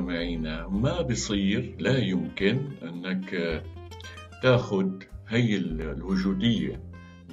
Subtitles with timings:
[0.00, 3.62] مستمعينا ما بصير لا يمكن أنك
[4.42, 6.80] تاخد هي الوجودية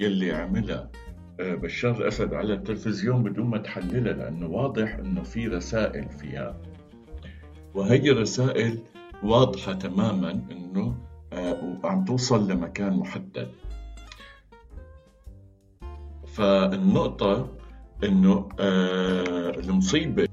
[0.00, 0.90] يلي عملها.
[1.40, 6.60] آه، بشار الأسد على التلفزيون بدون ما تحللها لأنه واضح أنه في رسائل فيها.
[7.74, 8.78] وهي الرسائل
[9.22, 10.96] واضحة تماما أنه
[11.32, 13.48] آه، عم توصل لمكان محدد.
[16.26, 17.48] فالنقطة
[18.04, 20.27] أنه آه، المصيبة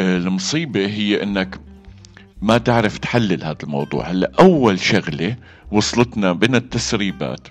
[0.00, 1.60] المصيبة هي أنك
[2.42, 4.10] ما تعرف تحلل هذا الموضوع.
[4.10, 5.36] هلا أول شغلة
[5.72, 7.48] وصلتنا من التسريبات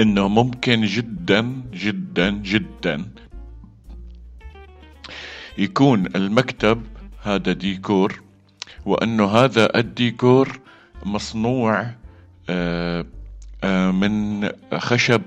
[0.00, 3.04] إنه ممكن جدا جدا جدا
[5.58, 6.82] يكون المكتب
[7.22, 8.22] هذا ديكور
[8.86, 10.60] وإنه هذا الديكور
[11.04, 11.90] مصنوع
[12.50, 13.06] آه،
[13.64, 15.22] آه، من خشب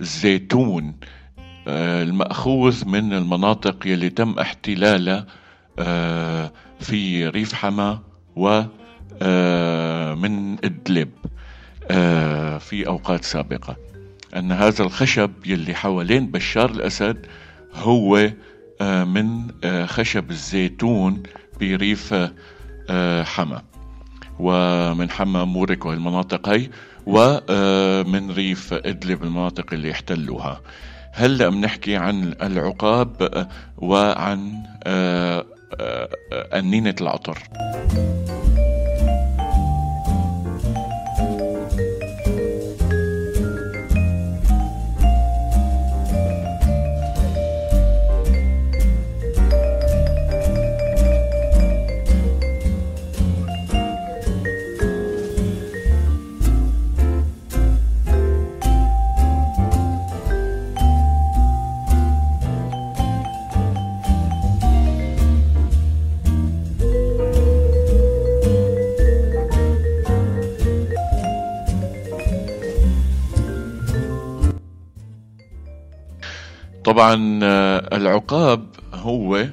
[0.00, 1.19] الزيتون آه،
[1.68, 5.26] المأخوذ من المناطق يلي تم احتلالها
[6.80, 7.98] في ريف حما
[8.36, 8.70] ومن
[10.64, 11.10] إدلب
[11.90, 13.76] آه، في أوقات سابقة.
[14.36, 17.26] أن هذا الخشب يلي حوالين بشار الأسد
[17.74, 18.30] هو
[18.80, 21.22] آه، من آه، خشب الزيتون
[21.60, 22.14] بريف
[23.22, 23.62] حما.
[24.38, 26.70] ومن حما مورك والمناطق هي
[27.06, 30.60] ومن ريف إدلب المناطق اللي احتلوها.
[31.12, 33.48] هلا بنحكي عن العقاب
[33.78, 34.52] وعن
[36.32, 37.38] أنينة العطر؟
[77.00, 79.46] طبعا آه، العقاب هو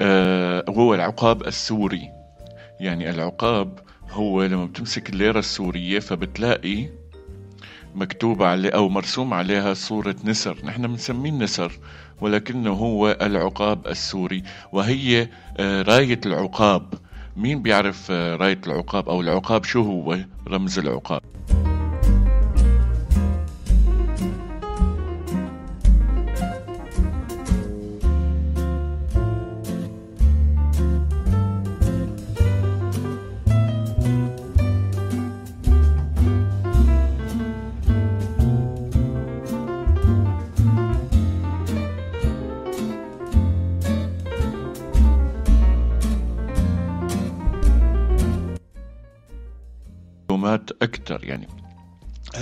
[0.00, 2.10] آه، هو العقاب السوري.
[2.80, 3.78] يعني العقاب
[4.10, 6.88] هو لما بتمسك الليرة السورية فبتلاقي
[7.94, 10.58] مكتوب عليه أو مرسوم عليها صورة نسر.
[10.64, 11.72] نحن بنسميه النسر
[12.20, 14.42] ولكنه هو العقاب السوري.
[14.72, 16.94] وهي آه، راية العقاب.
[17.36, 21.22] مين بيعرف راية العقاب أو العقاب شو هو؟ رمز العقاب.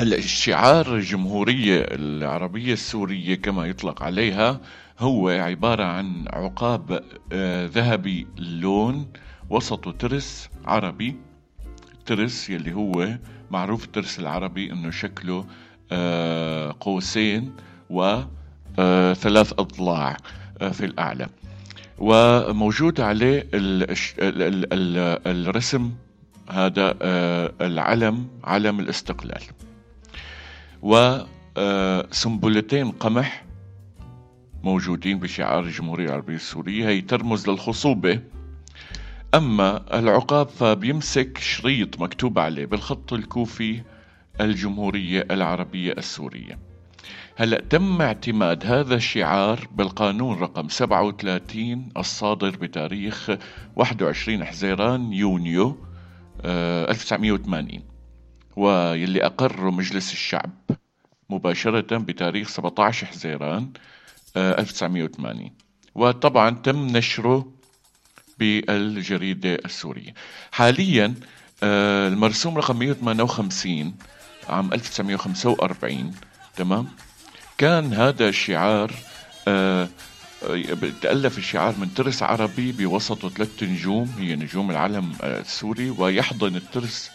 [0.04, 4.60] هلا الشعار الجمهورية العربية السورية كما يطلق عليها
[4.98, 9.06] هو عبارة عن عقاب آه، ذهبي اللون
[9.50, 11.16] وسطه ترس عربي.
[12.06, 13.18] ترس يلي هو
[13.50, 15.46] معروف الترس العربي إنه شكله
[15.92, 17.52] آه، قوسين
[17.90, 20.16] وثلاث آه، أضلاع
[20.72, 21.26] في الأعلى.
[21.98, 23.48] وموجود عليه
[25.26, 25.92] الرسم
[26.50, 26.96] هذا
[27.60, 29.42] العلم علم الاستقلال.
[31.56, 33.44] وسنبلتين قمح
[34.62, 36.88] موجودين بشعار الجمهورية العربية السورية.
[36.88, 38.20] هي ترمز للخصوبة.
[39.34, 43.82] أما العقاب فبيمسك شريط مكتوب عليه بالخط الكوفي
[44.40, 46.58] الجمهورية العربية السورية.
[47.36, 53.30] هلا تم اعتماد هذا الشعار بالقانون رقم 37 الصادر بتاريخ
[53.76, 55.78] 21 حزيران يونيو
[56.44, 57.93] 1980
[58.56, 60.50] واللي أقره مجلس الشعب
[61.30, 63.70] مباشرة بتاريخ 17 حزيران
[64.36, 65.50] 1980
[65.94, 67.52] وطبعا تم نشره
[68.38, 70.14] بالجريدة السورية.
[70.52, 71.14] حاليا
[71.62, 73.94] آه، المرسوم رقم 158
[74.48, 76.14] عام 1945
[76.56, 76.88] تمام؟
[77.58, 78.92] كان هذا الشعار
[79.48, 79.88] آه،
[81.02, 87.10] تألف الشعار من ترس عربي بوسطه ثلاث نجوم هي نجوم العلم السوري ويحضن الترس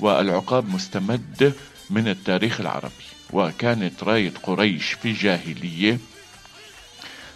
[0.00, 1.54] والعقاب مستمد
[1.90, 5.98] من التاريخ العربي وكانت راية قريش في جاهلية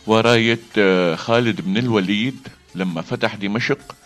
[0.06, 3.96] وراية آه، خالد بن الوليد لما فتح دمشق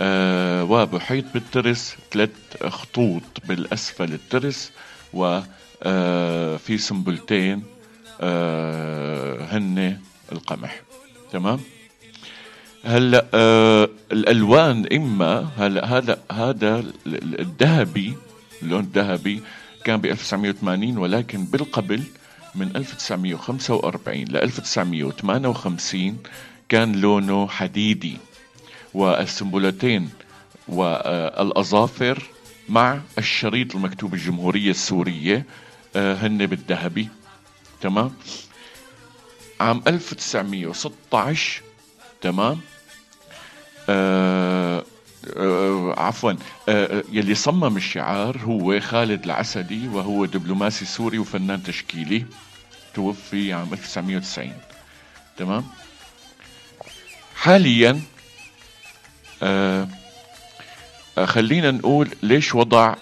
[0.00, 2.30] آه، وبحيط بالترس ثلاث
[2.68, 4.72] خطوط بالأسفل الترس
[5.12, 5.46] وفي
[5.82, 7.62] آه، سنبلتين
[9.50, 9.98] هن
[10.32, 10.80] القمح.
[11.32, 11.60] تمام؟
[12.88, 18.16] هلا آه الألوان إما هلا هذا هذا الذهبي
[18.62, 19.42] اللون الذهبي
[19.84, 22.02] كان ب 1980 ولكن بالقبل
[22.54, 26.18] من 1945 ل 1958
[26.68, 28.16] كان لونه حديدي
[28.94, 30.10] والسنبلتين
[30.68, 32.22] والأظافر
[32.68, 35.46] مع الشريط المكتوب الجمهورية السورية
[35.96, 37.08] آه، هن بالذهبي.
[37.80, 38.12] تمام؟
[39.60, 41.62] عام 1916
[42.20, 42.60] تمام؟
[43.88, 44.84] آه
[45.36, 46.32] آه عفوا.
[46.68, 52.24] آه يلي صمم الشعار هو خالد العسدي وهو دبلوماسي سوري وفنان تشكيلي
[52.94, 54.52] توفي عام 1990
[55.36, 55.64] تمام؟
[57.36, 58.00] حاليا
[59.42, 59.88] آه
[61.24, 62.94] خلينا نقول ليش وضع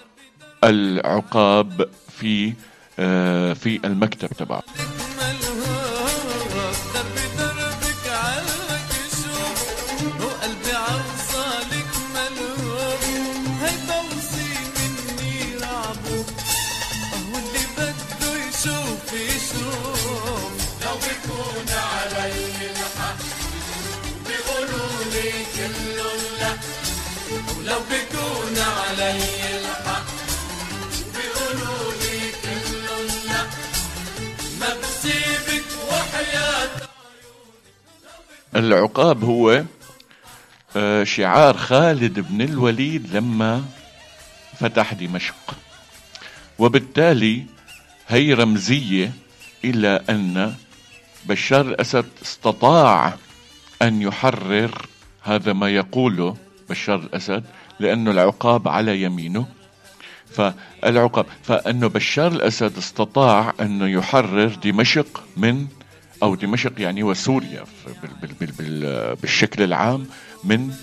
[0.63, 1.89] العقاب
[2.19, 2.53] في
[2.99, 4.63] آه في المكتب تبعه.
[38.55, 39.63] العقاب هو
[40.75, 43.65] آه، شعار خالد بن الوليد لما
[44.59, 45.55] فتح دمشق.
[46.59, 47.45] وبالتالي
[48.07, 49.11] هي رمزية
[49.63, 50.55] إلى أن
[51.25, 53.17] بشار الأسد استطاع
[53.81, 54.87] أن يحرر
[55.23, 56.37] هذا ما يقوله
[56.69, 57.43] بشار الأسد
[57.79, 59.45] لأنه العقاب على يمينه.
[60.31, 65.67] فالعقاب فأنه بشار الأسد استطاع أنه يحرر دمشق من
[66.23, 67.63] أو دمشق يعني وسوريا
[69.21, 70.07] بالشكل العام
[70.43, 70.73] من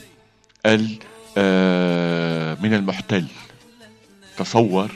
[1.36, 3.26] آه، من المحتل.
[4.36, 4.90] تصور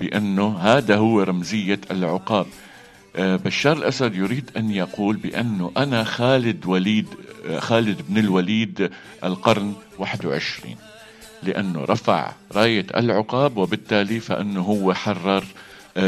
[0.00, 2.46] بأنه هذا هو رمزية العقاب.
[3.16, 7.06] بشار الأسد يريد أن يقول بأنه أنا خالد وليد
[7.48, 8.90] آه، خالد بن الوليد
[9.24, 10.76] القرن 21
[11.42, 15.44] لأنه رفع راية العقاب وبالتالي فأنه هو حرر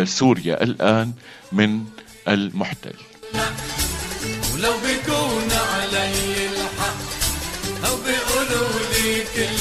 [0.05, 1.12] سوريا الآن
[1.52, 1.85] من
[2.29, 2.94] المحتل.
[4.55, 7.00] ولو بيكون علي الحق
[7.87, 9.60] أو بيقولوا لي كل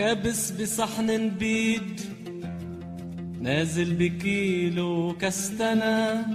[0.00, 2.00] الكابس بصحن بيد
[3.40, 6.26] نازل بكيلو كستنة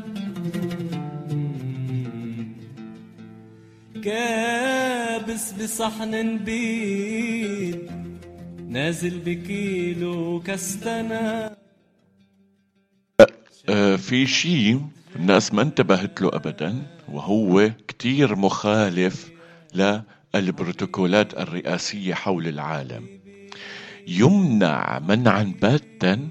[4.03, 7.91] كابس بصحن بيد
[8.67, 11.51] نازل بكيلو كستنة
[13.69, 14.81] آه، في شيء
[15.15, 19.31] الناس ما انتبهت له ابدا وهو كتير مخالف
[19.73, 23.14] للبروتوكولات الرئاسية حول العالم.
[24.07, 26.29] يمنع منعا باتا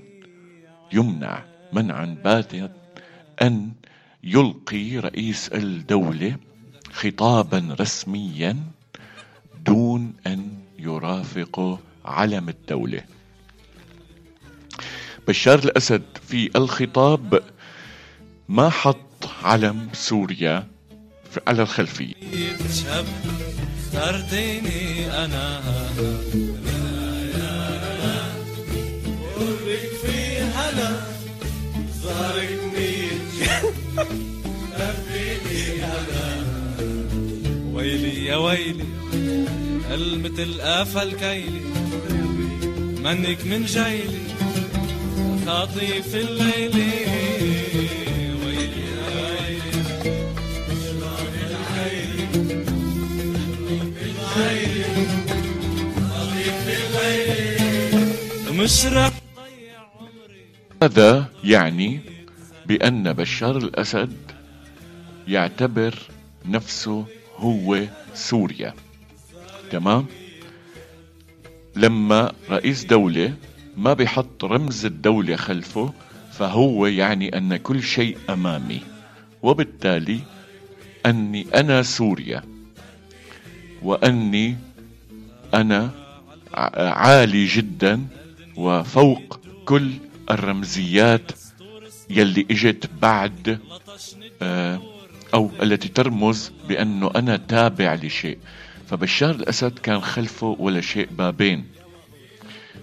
[0.93, 2.73] يمنع منعا باتا
[3.43, 3.73] أن
[4.25, 6.37] يلقي رئيس الدولة
[6.93, 8.57] خطابا رسميا
[9.67, 13.01] دون أن يرافق علم الدولة.
[15.29, 17.43] بشار الأسد في الخطاب
[18.49, 20.67] ما حط علم سوريا
[21.47, 22.15] على الخلفية.
[25.25, 26.64] أنا.
[37.75, 38.85] ويلي يا ويلي
[39.95, 41.61] المثل قافل كيلي
[43.05, 44.25] منك من جيلي
[45.47, 46.91] خاطيف الليلي.
[48.45, 49.73] ويلي يا ويلي
[58.53, 59.11] مش رح
[60.85, 62.01] هذا يعني
[62.67, 64.17] بأن بشار الأسد
[65.29, 65.95] يعتبر
[66.45, 67.05] نفسه
[67.37, 67.81] هو
[68.15, 68.75] سوريا.
[69.71, 70.07] تمام؟
[71.77, 73.35] لما رئيس دولة
[73.77, 75.93] ما بيحط رمز الدولة خلفه
[76.33, 78.81] فهو يعني أن كل شيء أمامي
[79.43, 80.21] وبالتالي
[81.07, 82.43] أني أنا سوريا
[83.83, 84.57] وأني
[85.55, 85.91] أنا
[86.77, 88.07] عالي جدا
[88.57, 89.91] وفوق كل
[90.31, 91.33] الرمزيات
[92.11, 93.59] يلي إجت بعد
[94.43, 94.81] آه،
[95.35, 98.39] أو التي ترمز بانه أنا تابع لشيء.
[98.91, 101.67] فبشار الأسد كان خلفه ولا شيء بابين.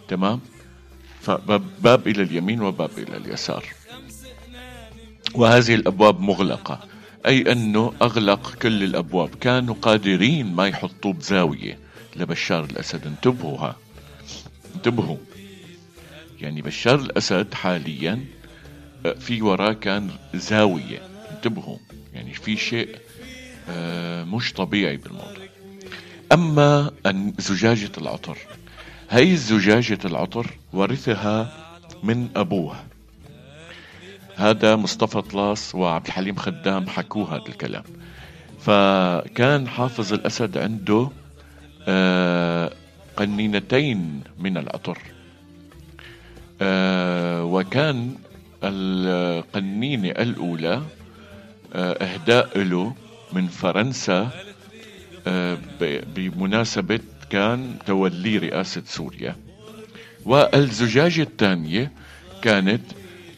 [0.08, 0.40] تمام؟
[1.22, 3.66] فباب إلى اليمين وباب إلى اليسار.
[5.36, 6.80] وهذه الأبواب مغلقة.
[7.26, 9.30] أي أنه أغلق كل الأبواب.
[9.36, 11.80] كانوا قادرين ما يحطوه بزاوية.
[12.16, 13.08] لبشار الأسد.
[13.08, 13.76] انتبهوا ها.
[14.76, 15.18] انتبهوا.
[16.42, 18.26] يعني بشار الأسد حاليا
[19.06, 21.02] آه، في وراه كان زاوية.
[21.32, 21.78] انتبهوا
[22.14, 22.96] يعني في شيء
[23.70, 25.48] آه، مش طبيعي بالموضوع.
[26.32, 26.92] أما
[27.40, 28.38] زجاجة العطر.
[29.10, 31.58] هي زجاجه العطر ورثها
[32.04, 32.76] من ابوه
[34.36, 37.84] هذا مصطفى طلاس وعبد الحليم خدام حكوا هذا الكلام.
[38.60, 41.10] فكان حافظ الأسد عنده
[41.88, 42.74] آه،
[43.18, 44.98] قنينتين من العطر.
[46.62, 48.16] وكان
[48.64, 50.82] القنينة الأولى
[51.74, 52.96] آه، إهداء له
[53.34, 54.30] من فرنسا
[56.16, 57.00] بمناسبة
[57.30, 59.36] كان تولي رئاسة سوريا.
[60.26, 61.92] والزجاجة الثانية
[62.42, 62.82] كانت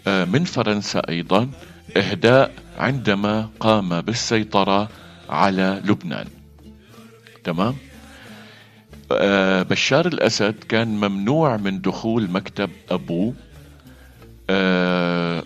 [0.08, 1.50] آه، من فرنسا أيضا
[1.98, 4.90] إهداء عندما قام بالسيطرة
[5.30, 6.28] على لبنان.
[7.44, 7.93] تمام؟ آه،
[9.64, 13.34] بشار الأسد كان ممنوع من دخول مكتب أبوه
[14.50, 15.44] آه،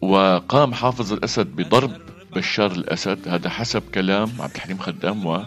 [0.00, 1.92] وقام حافظ الأسد بضرب
[2.36, 3.28] بشار الأسد.
[3.28, 5.46] هذا حسب كلام عبد الحليم خدام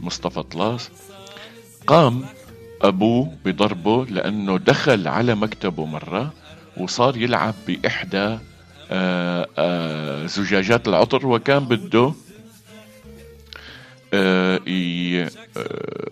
[0.00, 0.90] ومصطفى طلاس.
[1.86, 2.24] قام
[2.82, 6.32] أبوه بضربه لأنه دخل على مكتبه مرة
[6.76, 8.38] وصار يلعب بإحدى
[8.90, 12.14] آه، آه، زجاجات العطر وكان بده آه،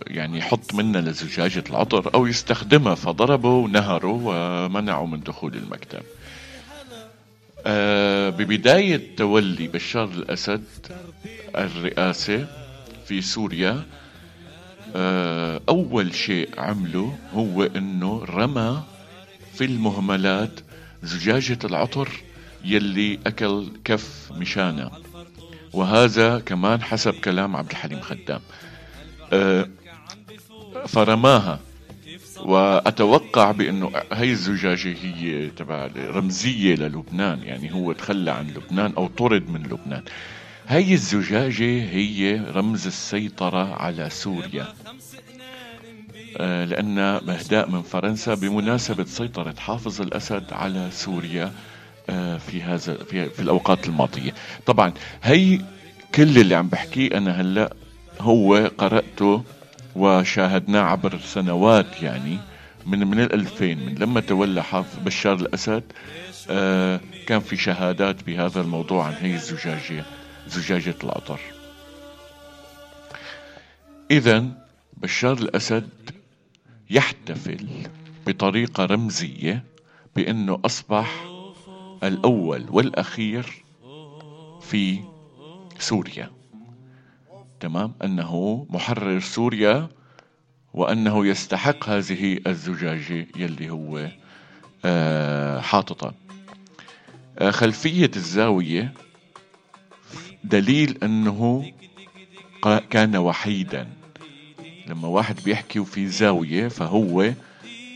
[0.06, 6.02] يعني يحط منها لزجاجة العطر أو يستخدمها فضربه ونهره ومنعه من دخول المكتب.
[8.38, 10.64] ببداية تولي بشار الأسد
[11.56, 12.46] الرئاسة
[13.06, 13.82] في سوريا
[15.68, 18.82] أول شيء عمله هو أنه رمى
[19.54, 20.60] في المهملات
[21.02, 22.08] زجاجة العطر
[22.64, 24.90] يلي أكل كف مشانا
[25.72, 28.40] وهذا كمان حسب كلام عبد الحليم خدام.
[29.32, 29.68] أه
[30.86, 31.60] فرماها
[32.38, 39.50] وأتوقع بأنه هي الزجاجة هي تبع رمزية للبنان يعني هو تخلى عن لبنان أو طرد
[39.50, 40.02] من لبنان.
[40.68, 44.66] هي الزجاجة هي رمز السيطرة على سوريا.
[46.36, 51.52] آه، لأن إهداء من فرنسا بمناسبة سيطرة حافظ الأسد على سوريا
[52.38, 54.34] في هذا في, في الأوقات الماضية.
[54.66, 55.60] طبعا هي
[56.14, 57.74] كل اللي عم بحكيه أنا هلأ
[58.20, 59.44] هو قرأته
[59.96, 62.38] وشاهدناه عبر سنوات يعني
[62.86, 65.82] من من الألفين من لما تولى حافظ بشار الأسد
[66.50, 70.04] آه، كان في شهادات بهذا الموضوع عن هي الزجاجة
[70.48, 71.40] زجاجة العطر
[74.10, 74.44] إذا
[74.96, 75.88] بشار الأسد
[76.90, 77.66] يحتفل
[78.26, 79.64] بطريقة رمزية
[80.16, 81.24] بأنه أصبح
[82.02, 83.64] الأول والأخير
[84.60, 85.00] في
[85.78, 86.30] سوريا.
[87.60, 89.88] تمام؟ أنه محرر سوريا
[90.74, 94.08] وأنه يستحق هذه الزجاجة يلي هو
[94.84, 96.14] آه حاططها.
[97.38, 98.94] آه خلفية الزاوية
[100.44, 101.72] دليل أنه
[102.90, 103.88] كان وحيدا.
[104.86, 107.32] لما واحد بيحكي وفي زاوية فهو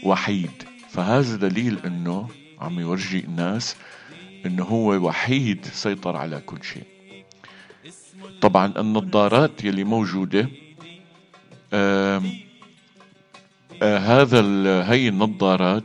[0.05, 0.51] وحيد.
[0.91, 2.29] فهذا دليل أنه
[2.63, 3.77] عم يورجي الناس
[4.47, 6.85] إنه هو وحيد سيطر على كل شيء.
[8.41, 10.49] طبعا النظارات يلي موجودة
[11.73, 12.23] آه
[13.83, 14.41] هذا
[14.85, 15.85] هي النظارات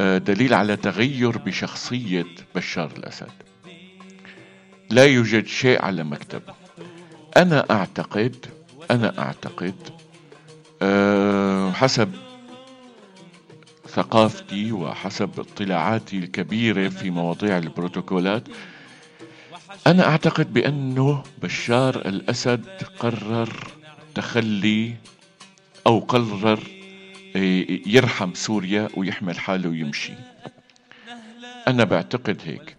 [0.00, 3.32] آه دليل على تغير بشخصية بشار الأسد.
[4.90, 6.54] لا يوجد شيء على مكتبه
[7.36, 8.46] أنا أعتقد
[8.90, 9.74] أنا أعتقد
[10.82, 12.12] أه حسب
[13.94, 18.42] ثقافتي وحسب اطلاعاتي الكبيرة في مواضيع البروتوكولات
[19.86, 22.64] أنا أعتقد بأنه بشار الأسد
[22.98, 23.68] قرر
[24.14, 24.94] تخلي
[25.86, 26.60] أو قرر
[27.36, 30.12] آه، يرحم سوريا ويحمل حاله ويمشي.
[31.68, 32.76] أنا بعتقد هيك.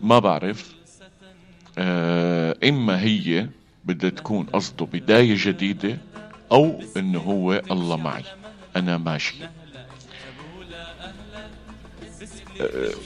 [0.00, 0.74] ما بعرف
[1.78, 3.48] آه، إما هي
[3.84, 5.98] بدها تكون قصده بداية جديدة
[6.52, 8.24] أو إنه هو الله معي.
[8.76, 9.34] أنا ماشي.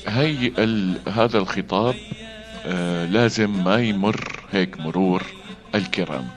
[0.06, 0.98] هي ال...
[1.08, 1.94] هذا الخطاب
[2.66, 5.22] آه لازم ما يمر هيك مرور
[5.74, 6.28] الكرام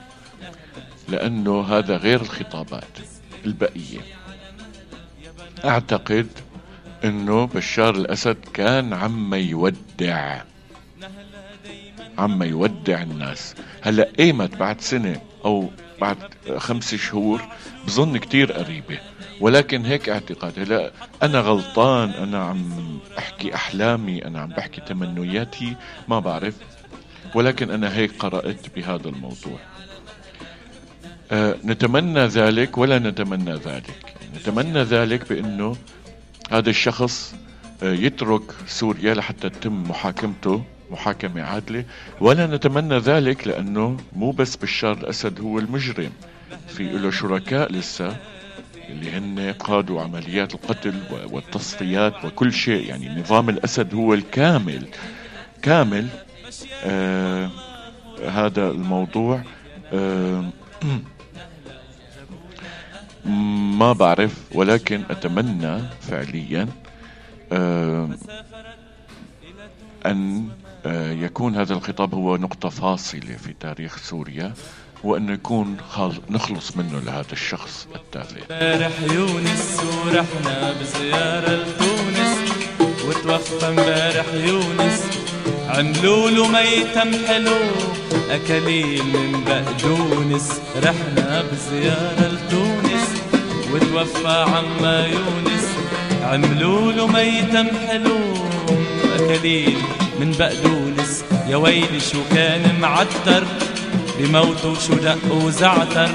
[1.08, 2.98] لأنه هذا غير الخطابات
[3.46, 4.00] البقية.
[5.64, 6.26] أعتقد
[7.04, 10.42] إنه بشار الأسد كان عم يودع
[12.18, 13.54] عم يودع الناس.
[13.82, 16.16] هلأ إيمت بعد سنة أو بعد
[16.56, 17.42] خمس شهور
[17.86, 18.98] بظن كتير قريبة.
[19.40, 20.90] ولكن هيك اعتقاد هلا
[21.22, 25.76] أنا غلطان أنا عم أحكي أحلامي أنا عم بحكي تمنياتي
[26.08, 26.54] ما بعرف.
[27.34, 29.58] ولكن أنا هيك قرأت بهذا الموضوع.
[31.32, 34.14] أه نتمنى ذلك ولا نتمنى ذلك.
[34.36, 35.76] نتمنى ذلك بإنه
[36.50, 37.34] هذا الشخص
[37.82, 40.64] أه يترك سوريا لحتى تتم محاكمته.
[40.90, 41.84] محاكمة عادلة.
[42.20, 46.12] ولا نتمنى ذلك لأنه مو بس بشار الأسد هو المجرم.
[46.68, 48.16] في له شركاء لسه
[48.88, 50.94] اللي هن قادوا عمليات القتل
[51.30, 52.88] والتصفيات وكل شيء.
[52.88, 54.88] يعني نظام الأسد هو الكامل.
[55.62, 56.08] كامل
[56.84, 57.50] آه
[58.28, 59.42] هذا الموضوع
[59.92, 60.44] آه
[63.78, 64.34] ما بعرف.
[64.52, 66.68] ولكن أتمنى فعليا
[67.52, 68.08] آه
[70.06, 70.48] أن
[71.24, 74.52] يكون هذا الخطاب هو نقطة فاصلة في تاريخ سوريا
[75.04, 75.76] وأنه يكون
[76.30, 82.38] نخلص منه لهذا الشخص التافه امبارح يونس ورحنا بزيارة لتونس
[83.08, 85.02] وتوفى امبارح يونس.
[85.68, 87.56] عملوا له ميتم حلو
[88.30, 93.22] أكليل من بقدونس رحنا بزيارة لتونس
[93.72, 95.66] وتوفى عما يونس.
[96.22, 98.18] عملوا له ميتم حلو
[99.14, 99.78] أكليل
[100.20, 103.44] من بقدونس يا ويلي شو كان معتر
[104.18, 106.08] بموته شو دق وزعتر.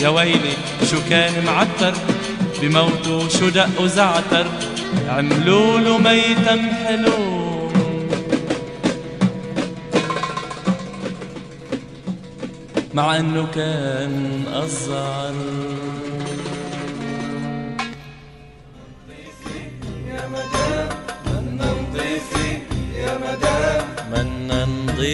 [0.00, 0.54] يا ويلي
[0.90, 1.94] شو كان معتر
[2.62, 4.46] بموته شو دق وزعتر.
[5.08, 7.36] عملوا له ميتم حلو
[12.94, 15.34] مع إنه كان أصغر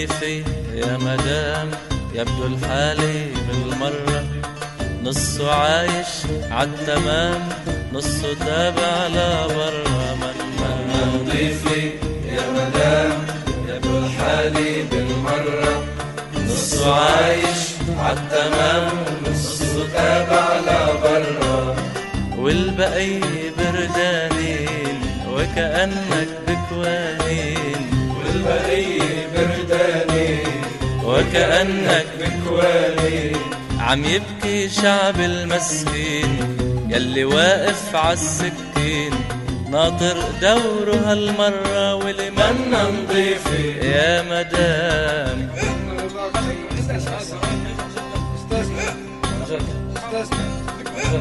[0.03, 0.43] ضيفي
[0.75, 1.71] يا مدام
[2.15, 4.25] يبدو الحالي بالمرة.
[5.05, 6.13] نصه عايش
[6.51, 7.49] عالتمام
[7.93, 10.37] نصه تابع لبرا من
[10.89, 11.87] من ضيفي
[12.35, 13.27] يا مدام
[13.69, 15.85] يبدو الحالي بالمرة.
[16.47, 17.63] نصه عايش
[17.99, 18.91] عالتمام
[19.31, 21.77] نصه تابع لبرا
[22.39, 23.21] والبقي
[23.59, 27.83] بردانين وكأنك بكوانين
[28.19, 28.99] والبقي
[29.35, 29.62] برداني
[31.13, 33.37] وكأنك بكواني
[33.79, 36.39] عم يبكي شعب المسكين
[36.89, 39.13] يلي واقف عالسكين.
[39.71, 45.49] ناطر دوره هالمرة ولمن نضيفي يا مدام.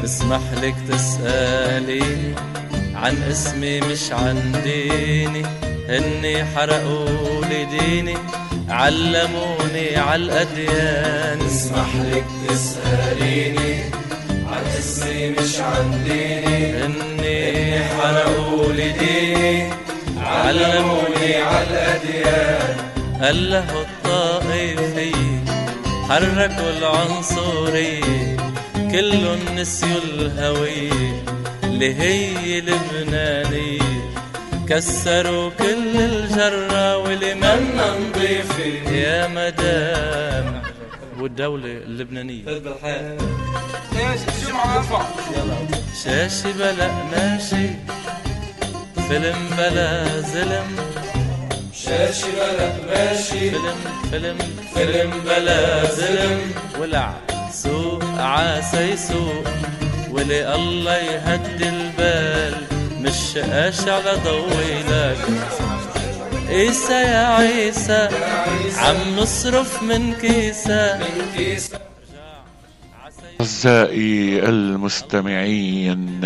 [0.04, 2.34] اسمح لك تسأليني
[2.94, 5.42] عن اسمي مش عن ديني.
[5.88, 8.14] هني حرقوا لي ديني
[8.68, 13.74] علموني عالأديان اسمح لك تسأليني
[14.46, 16.72] عن اسمي مش عن ديني.
[16.84, 19.70] هني حرقوا لي ديني
[20.18, 22.76] علموني عالأديان
[23.20, 25.12] هله الطائفي
[26.08, 28.36] حركوا العنصرية
[28.92, 31.22] كلهم نسيوا الهوية
[31.64, 34.01] اللي هي لبنانية
[34.68, 38.72] كسروا كل الجرة ولمن نضيفي
[39.02, 40.62] يا مدام.
[41.20, 42.44] والدولة اللبنانية.
[46.04, 47.66] شاشي بلا ماشي.
[49.08, 50.76] فيلم بلا زلم
[51.74, 53.50] شاشي بلا ماشي.
[53.50, 53.78] فيلم
[54.10, 54.38] فيلم
[54.74, 56.40] فيلم بلا زلم
[56.80, 57.14] ولع.
[57.52, 59.44] سوق عاسى يسوق
[60.10, 62.71] ولي الله يهدي البال.
[63.02, 63.36] مش
[63.88, 65.18] على ضوي لك
[66.48, 68.08] عيسى يا عيسى
[68.76, 71.00] عم نصرف من كيسة.
[73.40, 76.20] أعزائي المستمعين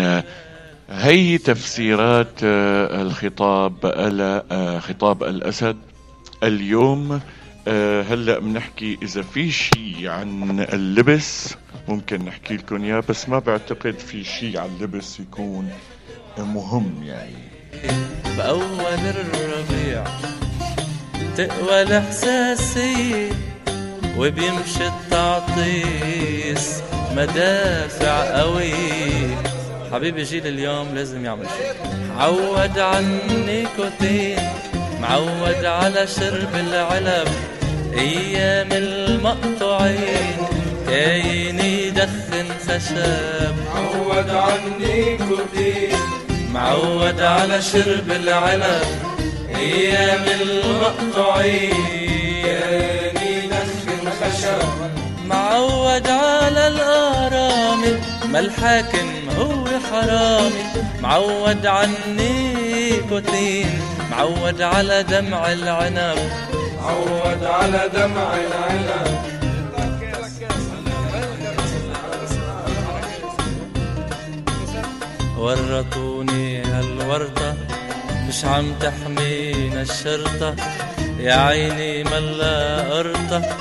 [0.89, 5.77] هي تفسيرات آه، الخطاب آه، خطاب الأسد.
[6.43, 7.21] اليوم
[7.67, 11.55] آه، هلأ بنحكي إذا في شيء عن اللبس.
[11.87, 15.71] ممكن نحكي لكم إياه بس ما بعتقد في شيء عن اللبس يكون
[16.43, 17.47] مهم يعني.
[18.37, 20.03] بأول الربيع
[21.37, 23.29] تقوى الإحساسية
[24.17, 26.81] وبيمشي التعطيس.
[27.15, 29.37] مدافع قوية
[29.91, 31.73] حبيبي جيل اليوم لازم يعمل شيء.
[32.17, 34.39] عود على النيكوتين
[35.01, 37.27] معود على شرب العلب.
[37.93, 40.37] أيام المقطوعين
[40.87, 43.55] كاين يدخن خشب.
[43.75, 45.97] عود عني كوتين
[46.53, 48.85] معود على شرب العنب
[49.55, 51.73] أيام المقطوعين
[53.21, 54.67] يدخن خشب
[55.25, 57.99] معود على الارامل
[58.31, 60.63] ما الحاكم هو حرامي
[61.01, 63.81] معود على النيكوتين
[64.11, 66.17] معود على دمع العنب.
[66.83, 69.36] عود على دمع العنب.
[75.37, 77.55] ورطوني هالورطة
[78.27, 80.55] مش عم تحمينا الشرطة.
[81.19, 83.57] يا عيني ملا قرطة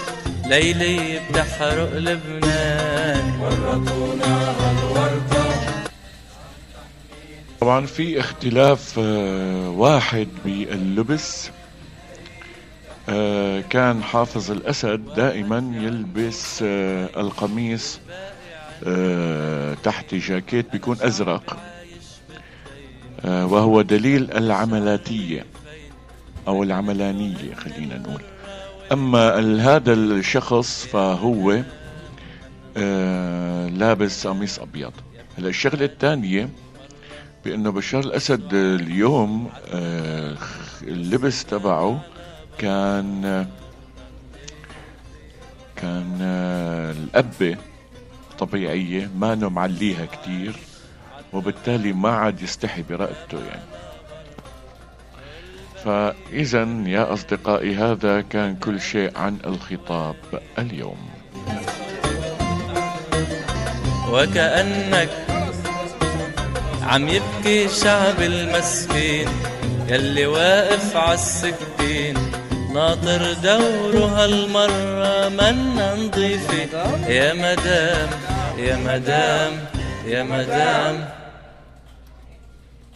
[0.47, 3.41] ليلي بتحرق لبنان.
[3.41, 5.45] ورطونا هالورطة.
[7.61, 11.51] طبعا في اختلاف آه، واحد باللبس.
[13.09, 17.99] آه، كان حافظ الأسد دائما يلبس آه، القميص.
[19.83, 21.59] تحت جاكيت بيكون أزرق.
[23.25, 25.45] آه، وهو دليل العملاتية
[26.49, 28.23] أو العملانية خلينا نقول.
[28.93, 31.63] أما هذا الشخص فهو
[32.77, 34.93] آه، لابس قميص أبيض.
[35.39, 36.49] هلا الشغلة الثانية
[37.45, 40.37] بأنه بشار الأسد اليوم آه،
[40.83, 42.01] اللبس تبعه
[42.59, 43.47] كان
[45.77, 47.57] كان آه، الأبة
[48.39, 50.57] طبيعية ما معليها كتير
[51.33, 53.63] وبالتالي ما عاد يستحي برقبته يعني.
[55.85, 60.17] فإذا يا أصدقائي هذا كان كل شيء عن الخطاب
[60.59, 61.09] اليوم.
[64.11, 65.11] وكأنك
[66.83, 69.29] عم يبكي شعب المسكين
[69.89, 72.17] يلي واقف عالسكين.
[72.75, 78.09] ناطر دوره هالمرة منا نضيفة يا مدام
[78.59, 79.53] يا مدام
[80.07, 81.09] يا مدام.